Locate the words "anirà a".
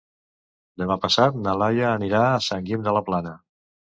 1.89-2.41